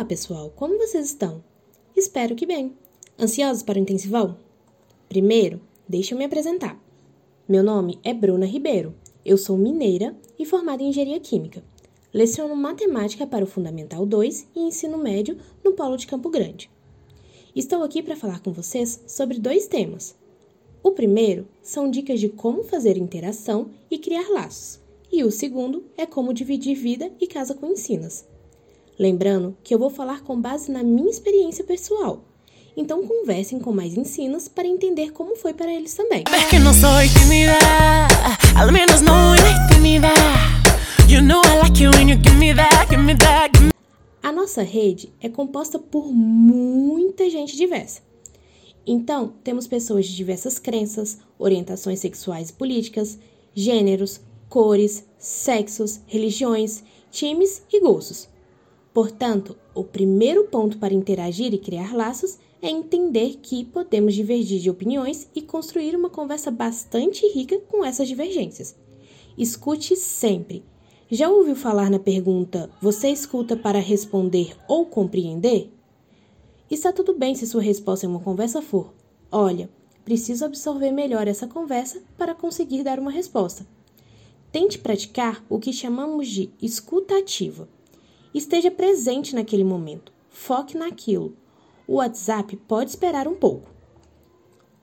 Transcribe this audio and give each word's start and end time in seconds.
Olá, 0.00 0.06
pessoal, 0.06 0.50
como 0.56 0.78
vocês 0.78 1.08
estão? 1.08 1.44
Espero 1.94 2.34
que 2.34 2.46
bem. 2.46 2.72
Ansiosos 3.18 3.62
para 3.62 3.78
o 3.78 3.82
intensivão? 3.82 4.34
Primeiro, 5.10 5.60
deixa 5.86 6.14
eu 6.14 6.18
me 6.18 6.24
apresentar. 6.24 6.82
Meu 7.46 7.62
nome 7.62 7.98
é 8.02 8.14
Bruna 8.14 8.46
Ribeiro. 8.46 8.94
Eu 9.22 9.36
sou 9.36 9.58
mineira 9.58 10.16
e 10.38 10.46
formada 10.46 10.82
em 10.82 10.88
engenharia 10.88 11.20
química. 11.20 11.62
Leciono 12.14 12.56
matemática 12.56 13.26
para 13.26 13.44
o 13.44 13.46
Fundamental 13.46 14.06
2 14.06 14.48
e 14.56 14.60
ensino 14.60 14.96
médio 14.96 15.36
no 15.62 15.74
Polo 15.74 15.98
de 15.98 16.06
Campo 16.06 16.30
Grande. 16.30 16.70
Estou 17.54 17.82
aqui 17.82 18.02
para 18.02 18.16
falar 18.16 18.40
com 18.40 18.54
vocês 18.54 19.04
sobre 19.06 19.38
dois 19.38 19.66
temas. 19.66 20.16
O 20.82 20.92
primeiro 20.92 21.46
são 21.62 21.90
dicas 21.90 22.18
de 22.18 22.30
como 22.30 22.64
fazer 22.64 22.96
interação 22.96 23.68
e 23.90 23.98
criar 23.98 24.30
laços, 24.30 24.80
e 25.12 25.22
o 25.22 25.30
segundo 25.30 25.84
é 25.94 26.06
como 26.06 26.32
dividir 26.32 26.74
vida 26.74 27.12
e 27.20 27.26
casa 27.26 27.52
com 27.52 27.66
ensinas. 27.66 28.24
Lembrando 29.00 29.56
que 29.64 29.74
eu 29.74 29.78
vou 29.78 29.88
falar 29.88 30.20
com 30.20 30.38
base 30.38 30.70
na 30.70 30.82
minha 30.82 31.08
experiência 31.08 31.64
pessoal. 31.64 32.22
Então 32.76 33.06
conversem 33.06 33.58
com 33.58 33.72
mais 33.72 33.96
ensinas 33.96 34.46
para 34.46 34.68
entender 34.68 35.12
como 35.12 35.36
foi 35.36 35.54
para 35.54 35.72
eles 35.72 35.94
também. 35.94 36.22
me... 43.08 43.70
A 44.22 44.30
nossa 44.30 44.62
rede 44.62 45.10
é 45.18 45.30
composta 45.30 45.78
por 45.78 46.12
muita 46.12 47.30
gente 47.30 47.56
diversa. 47.56 48.02
Então, 48.86 49.32
temos 49.42 49.66
pessoas 49.66 50.06
de 50.06 50.14
diversas 50.14 50.58
crenças, 50.58 51.16
orientações 51.38 52.00
sexuais 52.00 52.50
e 52.50 52.52
políticas, 52.52 53.18
gêneros, 53.54 54.20
cores, 54.46 55.06
sexos, 55.18 56.00
religiões, 56.06 56.84
times 57.10 57.62
e 57.72 57.80
gostos. 57.80 58.29
Portanto, 58.92 59.56
o 59.72 59.84
primeiro 59.84 60.44
ponto 60.44 60.78
para 60.78 60.94
interagir 60.94 61.54
e 61.54 61.58
criar 61.58 61.94
laços 61.94 62.38
é 62.60 62.68
entender 62.68 63.38
que 63.40 63.64
podemos 63.64 64.14
divergir 64.14 64.60
de 64.60 64.68
opiniões 64.68 65.28
e 65.34 65.40
construir 65.40 65.94
uma 65.94 66.10
conversa 66.10 66.50
bastante 66.50 67.26
rica 67.28 67.58
com 67.68 67.84
essas 67.84 68.08
divergências. 68.08 68.76
Escute 69.38 69.94
sempre. 69.96 70.64
Já 71.08 71.30
ouviu 71.30 71.54
falar 71.54 71.88
na 71.88 72.00
pergunta: 72.00 72.68
você 72.82 73.08
escuta 73.08 73.56
para 73.56 73.78
responder 73.78 74.56
ou 74.68 74.84
compreender? 74.86 75.72
Está 76.68 76.92
tudo 76.92 77.14
bem 77.14 77.34
se 77.34 77.46
sua 77.46 77.62
resposta 77.62 78.06
em 78.06 78.08
uma 78.08 78.20
conversa 78.20 78.60
for: 78.60 78.92
olha, 79.30 79.70
preciso 80.04 80.44
absorver 80.44 80.90
melhor 80.90 81.28
essa 81.28 81.46
conversa 81.46 82.02
para 82.18 82.34
conseguir 82.34 82.82
dar 82.82 82.98
uma 82.98 83.10
resposta. 83.10 83.64
Tente 84.50 84.80
praticar 84.80 85.44
o 85.48 85.60
que 85.60 85.72
chamamos 85.72 86.26
de 86.26 86.50
escuta 86.60 87.16
ativa 87.16 87.68
Esteja 88.32 88.70
presente 88.70 89.34
naquele 89.34 89.64
momento. 89.64 90.12
Foque 90.28 90.78
naquilo. 90.78 91.36
O 91.86 91.94
WhatsApp 91.94 92.56
pode 92.56 92.90
esperar 92.90 93.26
um 93.26 93.34
pouco. 93.34 93.68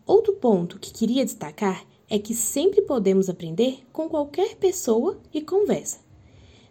Outro 0.06 0.34
ponto 0.34 0.78
que 0.78 0.92
queria 0.92 1.24
destacar 1.24 1.86
é 2.10 2.20
que 2.20 2.34
sempre 2.34 2.82
podemos 2.82 3.30
aprender 3.30 3.80
com 3.94 4.10
qualquer 4.10 4.56
pessoa 4.56 5.20
e 5.34 5.42
conversa. 5.42 6.00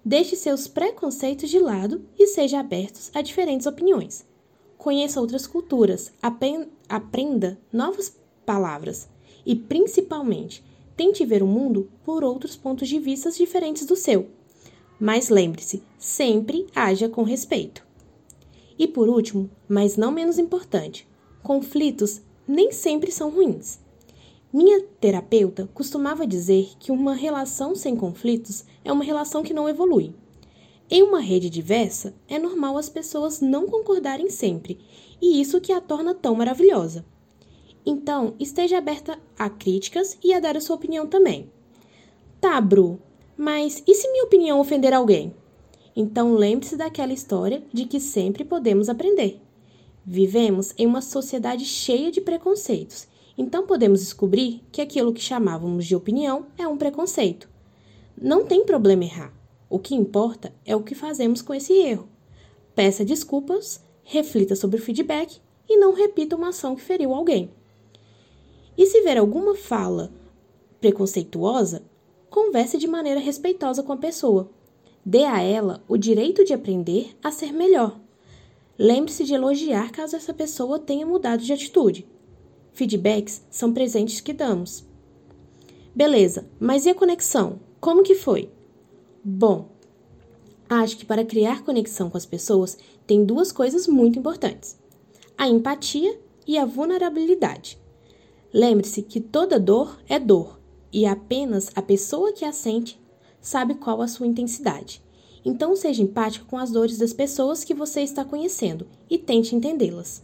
Deixe 0.05 0.37
seus 0.37 0.69
preconceitos 0.69 1.49
de 1.49 1.59
lado 1.59 2.05
e 2.19 2.27
seja 2.27 2.61
aberto 2.61 3.11
a 3.15 3.23
diferentes 3.23 3.67
opiniões. 3.67 4.27
Conheça 4.77 5.21
outras 5.21 5.47
culturas, 5.47 6.13
aprenda 6.89 7.59
novas 7.73 8.15
palavras 8.45 9.09
e, 9.45 9.57
principalmente, 9.57 10.63
tente 10.95 11.25
ver 11.25 11.43
o 11.43 11.47
mundo 11.47 11.91
por 12.05 12.23
outros 12.23 12.55
pontos 12.55 12.89
de 12.89 12.99
vista 12.99 13.31
diferentes 13.31 13.87
do 13.87 13.97
seu. 13.97 14.29
Mas 14.99 15.29
lembre-se, 15.29 15.83
sempre 15.99 16.67
haja 16.75 17.09
com 17.09 17.23
respeito. 17.23 17.87
E 18.79 18.87
por 18.87 19.09
último, 19.09 19.51
mas 19.69 19.97
não 19.97 20.11
menos 20.11 20.39
importante, 20.39 21.09
conflitos 21.43 22.23
nem 22.47 22.73
sempre 22.73 23.11
são 23.11 23.31
ruins. 23.31 23.79
Minha 24.53 24.83
terapeuta 25.01 25.69
costumava 25.75 26.27
dizer 26.27 26.71
que 26.79 26.93
uma 26.93 27.15
relação 27.15 27.75
sem 27.75 27.95
conflitos 27.97 28.65
é 28.85 28.93
uma 28.93 29.05
relação 29.05 29.43
que 29.43 29.53
não 29.53 29.69
evolui. 29.69 30.15
Em 30.89 31.03
uma 31.03 31.21
rede 31.21 31.51
diversa, 31.51 32.15
é 32.29 32.39
normal 32.39 32.79
as 32.79 32.89
pessoas 32.89 33.41
não 33.41 33.67
concordarem 33.67 34.31
sempre, 34.31 34.79
e 35.21 35.41
isso 35.41 35.61
que 35.61 35.73
a 35.73 35.81
torna 35.81 36.15
tão 36.15 36.35
maravilhosa. 36.35 37.05
Então, 37.85 38.35
esteja 38.39 38.79
aberta 38.79 39.19
a 39.39 39.51
críticas 39.51 40.17
e 40.23 40.33
a 40.33 40.41
dar 40.41 40.57
a 40.57 40.61
sua 40.61 40.77
opinião 40.77 41.07
também. 41.07 41.51
Tá, 42.41 42.61
Bru, 42.61 43.01
mas 43.37 43.83
e 43.87 43.95
se 43.95 44.11
minha 44.11 44.25
opinião 44.25 44.61
ofender 44.61 44.93
alguém? 44.93 45.35
Então 45.95 46.35
lembre-se 46.35 46.77
daquela 46.77 47.13
história 47.13 47.63
de 47.73 47.85
que 47.85 48.01
sempre 48.01 48.45
podemos 48.45 48.89
aprender. 48.89 49.41
Vivemos 50.05 50.73
em 50.79 50.87
uma 50.87 51.03
sociedade 51.03 51.65
cheia 51.65 52.11
de 52.11 52.21
preconceitos, 52.21 53.09
então 53.37 53.67
podemos 53.67 54.01
descobrir 54.01 54.63
que 54.73 54.81
aquilo 54.81 55.13
que 55.13 55.21
chamávamos 55.21 55.85
de 55.85 55.97
opinião 55.97 56.47
é 56.57 56.67
um 56.67 56.77
preconceito. 56.77 57.49
Não 58.17 58.47
tem 58.47 58.65
problema 58.65 59.05
errar. 59.05 59.33
O 59.69 59.79
que 59.79 59.95
importa 59.95 60.55
é 60.65 60.75
o 60.77 60.83
que 60.83 60.95
fazemos 60.95 61.43
com 61.43 61.53
esse 61.53 61.73
erro. 61.73 62.09
Peça 62.75 63.05
desculpas, 63.05 63.83
reflita 64.05 64.55
sobre 64.55 64.79
o 64.79 64.83
feedback 64.83 65.39
e 65.69 65.77
não 65.77 65.93
repita 65.93 66.37
uma 66.37 66.49
ação 66.49 66.77
que 66.77 66.83
feriu 66.83 67.13
alguém. 67.13 67.51
E 68.79 68.87
se 68.87 69.03
ver 69.03 69.19
alguma 69.19 69.55
fala 69.55 70.13
preconceituosa, 70.81 71.83
converse 72.31 72.79
de 72.79 72.87
maneira 72.87 73.21
respeitosa 73.21 73.83
com 73.83 73.93
a 73.93 73.97
pessoa. 73.97 74.51
Dê 75.05 75.25
a 75.25 75.41
ela 75.41 75.83
o 75.89 75.97
direito 75.97 76.45
de 76.45 76.53
aprender 76.53 77.17
a 77.23 77.31
ser 77.31 77.53
melhor. 77.53 77.99
Lembre-se 78.79 79.25
de 79.25 79.35
elogiar 79.35 79.91
caso 79.91 80.17
essa 80.17 80.35
pessoa 80.35 80.79
tenha 80.79 81.07
mudado 81.07 81.43
de 81.43 81.53
atitude. 81.53 82.07
Feedbacks 82.73 83.43
são 83.51 83.73
presentes 83.73 84.21
que 84.21 84.33
damos. 84.33 84.85
Beleza, 85.95 86.47
mas 86.61 86.85
e 86.85 86.91
a 86.91 86.95
conexão? 86.95 87.61
Como 87.81 88.03
que 88.03 88.15
foi? 88.15 88.51
Bom, 89.25 89.71
acho 90.69 90.97
que 90.99 91.07
para 91.07 91.25
criar 91.25 91.65
conexão 91.65 92.11
com 92.11 92.19
as 92.19 92.27
pessoas 92.27 92.77
tem 93.07 93.25
duas 93.25 93.51
coisas 93.51 93.87
muito 93.87 94.19
importantes: 94.19 94.79
a 95.39 95.49
empatia 95.49 96.21
e 96.47 96.59
a 96.59 96.67
vulnerabilidade. 96.67 97.79
Lembre-se 98.53 99.03
que 99.03 99.21
toda 99.21 99.59
dor 99.59 99.99
é 100.09 100.19
dor 100.19 100.61
e 100.93 101.07
apenas 101.07 101.71
a 101.75 101.83
pessoa 101.83 102.33
que 102.33 102.45
a 102.45 102.53
sente 102.53 103.01
sabe 103.41 103.75
qual 103.75 104.03
a 104.03 104.09
sua 104.09 104.27
intensidade. 104.27 105.03
Então, 105.45 105.77
seja 105.77 106.03
empático 106.03 106.47
com 106.47 106.59
as 106.59 106.71
dores 106.71 106.99
das 106.99 107.13
pessoas 107.13 107.63
que 107.63 107.73
você 107.73 108.01
está 108.01 108.25
conhecendo 108.25 108.87
e 109.09 109.17
tente 109.17 109.55
entendê-las. 109.55 110.23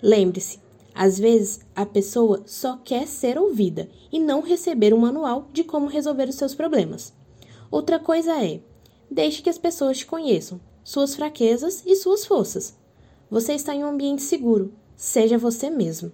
Lembre-se, 0.00 0.60
às 0.94 1.18
vezes 1.18 1.60
a 1.74 1.84
pessoa 1.84 2.42
só 2.46 2.76
quer 2.76 3.08
ser 3.08 3.36
ouvida 3.36 3.88
e 4.12 4.20
não 4.20 4.40
receber 4.40 4.94
um 4.94 4.98
manual 4.98 5.48
de 5.52 5.64
como 5.64 5.88
resolver 5.88 6.28
os 6.28 6.36
seus 6.36 6.54
problemas. 6.54 7.12
Outra 7.68 7.98
coisa 7.98 8.40
é: 8.44 8.60
deixe 9.10 9.42
que 9.42 9.50
as 9.50 9.58
pessoas 9.58 9.98
te 9.98 10.06
conheçam, 10.06 10.60
suas 10.84 11.16
fraquezas 11.16 11.82
e 11.84 11.96
suas 11.96 12.24
forças. 12.24 12.76
Você 13.28 13.54
está 13.54 13.74
em 13.74 13.82
um 13.82 13.88
ambiente 13.88 14.22
seguro, 14.22 14.72
seja 14.94 15.36
você 15.36 15.68
mesmo. 15.68 16.12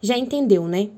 Já 0.00 0.18
entendeu, 0.18 0.66
né? 0.66 0.90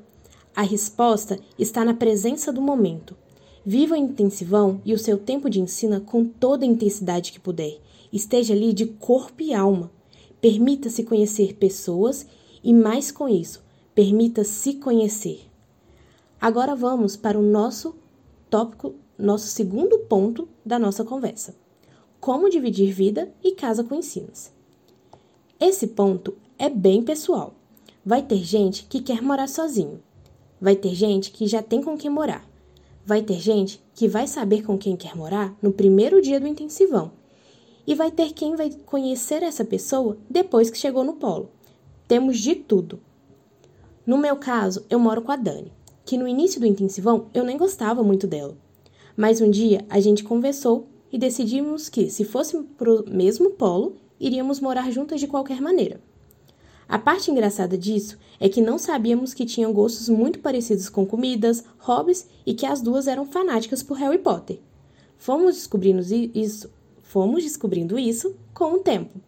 A 0.55 0.63
resposta 0.63 1.39
está 1.59 1.85
na 1.85 1.95
presença 1.95 2.53
do 2.53 2.61
momento. 2.61 3.17
Viva 3.65 3.95
o 3.95 3.99
intensivão 3.99 4.81
e 4.85 4.95
o 4.95 4.99
seu 4.99 5.19
tempo 5.19 5.51
de 5.51 5.61
ensino 5.61 6.01
com 6.01 6.25
toda 6.25 6.65
a 6.65 6.69
intensidade 6.69 7.33
que 7.33 7.41
puder. 7.41 7.79
Esteja 8.13 8.55
ali 8.55 8.73
de 8.73 8.87
corpo 8.87 9.43
e 9.43 9.53
alma. 9.53 9.91
Permita-se 10.41 11.03
conhecer 11.05 11.55
pessoas 11.55 12.27
e, 12.63 12.73
mais 12.73 13.11
com 13.11 13.29
isso, 13.29 13.63
permita-se 13.95 14.75
conhecer. 14.75 15.49
Agora 16.41 16.75
vamos 16.75 17.17
para 17.17 17.39
o 17.39 17.43
nosso 17.43 17.97
tópico, 18.49 18.95
nosso 19.19 19.49
segundo 19.49 19.99
ponto 20.01 20.49
da 20.65 20.79
nossa 20.79 21.05
conversa: 21.05 21.57
como 22.21 22.49
dividir 22.49 22.93
vida 22.93 23.33
e 23.43 23.53
casa 23.53 23.83
com 23.83 23.95
ensinos. 23.95 24.51
Esse 25.59 25.89
ponto 25.89 26.35
é 26.57 26.71
bem 26.71 27.03
pessoal. 27.03 27.55
Vai 28.05 28.23
ter 28.23 28.39
gente 28.39 28.85
que 28.85 29.03
quer 29.03 29.21
morar 29.21 29.49
sozinho, 29.49 30.01
Vai 30.61 30.75
ter 30.75 30.95
gente 30.95 31.31
que 31.31 31.47
já 31.47 31.63
tem 31.63 31.83
com 31.83 31.97
quem 31.97 32.11
morar. 32.11 32.49
Vai 33.05 33.23
ter 33.23 33.39
gente 33.41 33.83
que 33.95 34.09
vai 34.09 34.27
saber 34.27 34.63
com 34.63 34.77
quem 34.77 34.97
quer 34.97 35.17
morar 35.17 35.57
no 35.63 35.73
primeiro 35.73 36.21
dia 36.21 36.41
do 36.41 36.47
intensivão. 36.47 37.13
E 37.87 37.95
vai 37.95 38.11
ter 38.11 38.33
quem 38.33 38.55
vai 38.55 38.71
conhecer 38.85 39.43
essa 39.43 39.65
pessoa 39.65 40.19
depois 40.29 40.71
que 40.71 40.77
chegou 40.77 41.05
no 41.05 41.15
polo. 41.15 41.51
Temos 42.07 42.39
de 42.39 42.55
tudo. 42.55 43.01
No 44.05 44.19
meu 44.19 44.37
caso, 44.37 44.85
eu 44.91 44.99
moro 44.99 45.23
com 45.23 45.33
a 45.33 45.37
Dani, 45.37 45.73
que 46.05 46.19
no 46.19 46.27
início 46.27 46.61
do 46.61 46.67
intensivão 46.67 47.27
eu 47.33 47.45
nem 47.45 47.57
gostava 47.57 48.03
muito 48.03 48.27
dela. 48.27 48.57
Mas 49.17 49.41
um 49.41 49.51
dia 49.51 49.85
a 49.89 50.01
gente 50.01 50.25
conversou 50.25 50.89
e 51.13 51.19
decidimos 51.19 51.89
que, 51.89 52.11
se 52.11 52.25
fosse 52.25 52.57
pro 52.77 53.05
mesmo 53.09 53.51
polo, 53.51 53.97
iríamos 54.21 54.61
morar 54.61 54.91
juntas 54.91 55.21
de 55.21 55.27
qualquer 55.27 55.61
maneira. 55.61 56.01
A 56.89 56.99
parte 56.99 57.31
engraçada 57.31 57.77
disso 57.77 58.19
é 58.41 58.49
que 58.49 58.63
não 58.63 58.79
sabíamos 58.79 59.35
que 59.35 59.45
tinham 59.45 59.75
gostos 59.75 60.09
muito 60.09 60.39
parecidos 60.39 60.89
com 60.89 61.05
comidas, 61.05 61.63
hobbies 61.79 62.27
e 62.47 62.55
que 62.55 62.65
as 62.65 62.81
duas 62.81 63.07
eram 63.07 63.27
fanáticas 63.27 63.83
por 63.83 63.99
Harry 63.99 64.17
Potter. 64.17 64.59
Fomos 65.19 65.57
descobrindo 65.57 66.01
isso, 66.35 66.71
fomos 67.03 67.43
descobrindo 67.45 67.99
isso 67.99 68.35
com 68.55 68.73
o 68.73 68.79
tempo. 68.79 69.21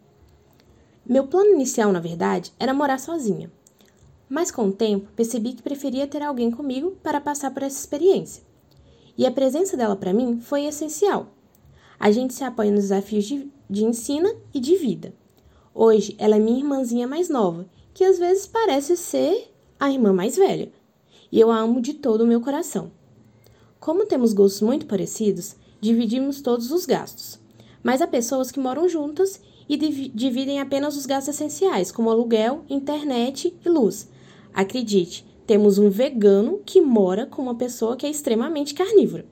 Meu 1.05 1.27
plano 1.27 1.51
inicial, 1.51 1.93
na 1.93 2.01
verdade, 2.01 2.51
era 2.59 2.73
morar 2.73 2.99
sozinha. 2.99 3.51
Mas 4.27 4.51
com 4.51 4.69
o 4.69 4.73
tempo, 4.73 5.11
percebi 5.15 5.53
que 5.53 5.63
preferia 5.63 6.07
ter 6.07 6.23
alguém 6.23 6.51
comigo 6.51 6.93
para 7.03 7.21
passar 7.21 7.51
por 7.51 7.63
essa 7.63 7.79
experiência. 7.79 8.43
E 9.19 9.27
a 9.27 9.31
presença 9.31 9.77
dela 9.77 9.97
para 9.97 10.15
mim 10.15 10.41
foi 10.41 10.65
essencial. 10.65 11.35
A 11.99 12.11
gente 12.11 12.33
se 12.33 12.45
apoia 12.45 12.71
nos 12.71 12.85
desafios 12.85 13.27
de, 13.27 13.51
de 13.69 13.85
ensino 13.85 14.35
e 14.55 14.61
de 14.61 14.77
vida. 14.77 15.13
Hoje, 15.75 16.17
ela 16.19 16.37
é 16.37 16.39
minha 16.41 16.59
irmãzinha 16.59 17.07
mais 17.07 17.29
nova, 17.29 17.69
que 17.95 18.03
às 18.03 18.19
vezes 18.19 18.47
parece 18.47 18.97
ser 18.97 19.53
a 19.79 19.91
irmã 19.91 20.13
mais 20.13 20.37
velha. 20.37 20.73
E 21.31 21.39
eu 21.39 21.51
a 21.51 21.59
amo 21.59 21.81
de 21.81 21.95
todo 21.95 22.23
o 22.23 22.27
meu 22.27 22.41
coração. 22.41 22.91
Como 23.79 24.05
temos 24.05 24.33
gostos 24.33 24.61
muito 24.61 24.87
parecidos, 24.87 25.55
dividimos 25.81 26.41
todos 26.41 26.71
os 26.71 26.85
gastos. 26.85 27.39
Mas 27.83 28.03
há 28.03 28.07
pessoas 28.07 28.51
que 28.51 28.59
moram 28.59 28.89
juntas 28.89 29.41
e 29.69 29.77
dividem 29.77 30.61
apenas 30.61 30.97
os 30.97 31.07
gastos 31.07 31.35
essenciais, 31.35 31.93
como 31.93 32.11
aluguel, 32.11 32.65
internet 32.69 33.57
e 33.65 33.69
luz. 33.69 34.09
Acredite, 34.53 35.25
temos 35.47 35.79
um 35.79 35.89
vegano 35.89 36.61
que 36.67 36.81
mora 36.81 37.25
com 37.25 37.43
uma 37.43 37.55
pessoa 37.55 37.97
que 37.97 38.05
é 38.05 38.11
extremamente 38.11 38.75
carnívora. 38.75 39.25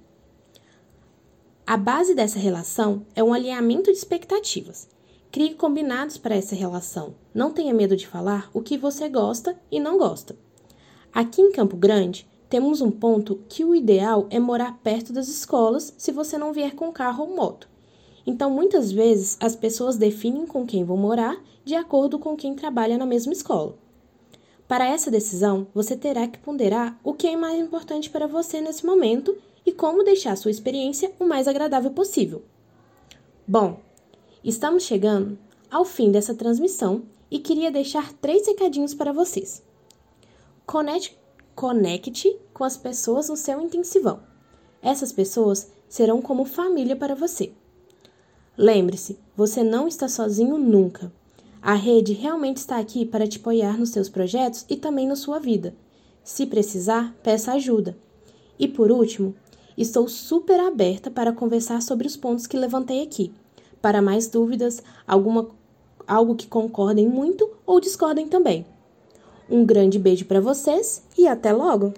A 1.67 1.77
base 1.77 2.15
dessa 2.15 2.39
relação 2.39 3.05
é 3.15 3.23
um 3.23 3.35
alinhamento 3.35 3.91
de 3.91 3.99
expectativas. 3.99 4.89
Crie 5.31 5.55
combinados 5.55 6.17
para 6.17 6.35
essa 6.35 6.55
relação. 6.55 7.15
Não 7.35 7.53
tenha 7.53 7.75
medo 7.75 7.95
de 7.95 8.07
falar 8.07 8.51
o 8.55 8.63
que 8.63 8.79
você 8.79 9.11
gosta 9.11 9.61
e 9.71 9.79
não 9.79 9.99
gosta. 9.99 10.35
Aqui 11.13 11.43
em 11.43 11.53
Campo 11.53 11.77
Grande, 11.77 12.27
temos 12.49 12.81
um 12.81 12.91
ponto 12.91 13.43
que 13.47 13.63
o 13.63 13.75
ideal 13.75 14.27
é 14.31 14.39
morar 14.39 14.79
perto 14.83 15.13
das 15.13 15.29
escolas 15.29 15.93
se 15.99 16.11
você 16.11 16.39
não 16.39 16.53
vier 16.53 16.75
com 16.75 16.91
carro 16.91 17.25
ou 17.25 17.37
moto. 17.37 17.69
Então, 18.27 18.51
muitas 18.51 18.91
vezes, 18.91 19.37
as 19.39 19.55
pessoas 19.55 19.99
definem 19.99 20.47
com 20.47 20.67
quem 20.67 20.83
vão 20.83 20.97
morar 20.97 21.37
de 21.63 21.75
acordo 21.75 22.19
com 22.19 22.35
quem 22.35 22.55
trabalha 22.55 22.97
na 22.97 23.05
mesma 23.05 23.35
escola. 23.35 23.77
Para 24.67 24.89
essa 24.89 25.11
decisão, 25.11 25.67
você 25.75 25.95
terá 25.95 26.27
que 26.27 26.39
ponderar 26.39 26.99
o 27.05 27.13
que 27.13 27.27
é 27.27 27.37
mais 27.37 27.59
importante 27.61 28.09
para 28.09 28.27
você 28.27 28.63
nesse 28.63 28.85
momento 28.87 29.37
e 29.65 29.73
como 29.73 30.05
deixar 30.05 30.37
sua 30.37 30.51
experiência 30.51 31.13
o 31.21 31.27
mais 31.27 31.47
agradável 31.47 31.91
possível. 31.91 32.43
Bom, 33.47 33.81
estamos 34.43 34.85
chegando 34.85 35.39
ao 35.71 35.85
fim 35.85 36.11
dessa 36.11 36.35
transmissão 36.35 37.03
e 37.31 37.39
queria 37.39 37.71
deixar 37.71 38.13
três 38.15 38.47
recadinhos 38.47 38.95
para 38.95 39.13
vocês. 39.13 39.63
Conecte 40.67 41.19
Conecte 41.59 42.39
com 42.55 42.63
as 42.63 42.77
pessoas 42.77 43.29
no 43.29 43.37
seu 43.37 43.61
intensivão. 43.61 44.21
Essas 44.81 45.11
pessoas 45.11 45.73
serão 45.89 46.23
como 46.23 46.45
família 46.45 46.95
para 46.95 47.17
você. 47.17 47.51
Lembre-se, 48.57 49.19
você 49.37 49.65
não 49.65 49.89
está 49.89 50.09
sozinho 50.09 50.57
nunca. 50.57 51.13
A 51.61 51.75
rede 51.75 52.13
realmente 52.13 52.59
está 52.59 52.79
aqui 52.79 53.05
para 53.05 53.27
te 53.27 53.39
apoiar 53.39 53.77
nos 53.77 53.91
seus 53.91 54.09
projetos 54.09 54.65
e 54.69 54.77
também 54.77 55.09
na 55.09 55.17
sua 55.17 55.41
vida. 55.41 55.75
Se 56.23 56.47
precisar, 56.47 57.13
peça 57.25 57.55
ajuda. 57.55 57.99
E 58.57 58.69
por 58.69 58.93
último, 58.93 59.35
estou 59.77 60.07
super 60.07 60.61
aberta 60.61 61.11
para 61.11 61.33
conversar 61.33 61.83
sobre 61.83 62.07
os 62.07 62.17
pontos 62.17 62.47
que 62.47 62.57
levantei 62.57 63.03
aqui. 63.03 63.33
Para 63.81 64.03
mais 64.03 64.29
dúvidas, 64.29 64.83
alguma, 65.07 65.49
algo 66.07 66.35
que 66.35 66.47
concordem 66.47 67.09
muito 67.09 67.51
ou 67.65 67.81
discordem 67.81 68.29
também. 68.29 68.67
Um 69.49 69.65
grande 69.65 69.99
beijo 69.99 70.25
para 70.25 70.41
vocês 70.41 71.03
e 71.17 71.27
até 71.27 71.53
logo! 71.53 71.95